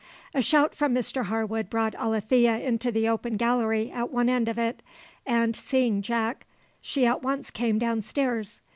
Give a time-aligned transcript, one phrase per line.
[0.33, 4.57] A shout from Mr Harwood brought Alethea into the open gallery at one end of
[4.57, 4.81] it;
[5.27, 6.47] and seeing Jack,
[6.81, 8.61] she at once came down stairs.